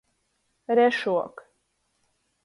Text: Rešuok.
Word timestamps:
Rešuok. 0.75 1.35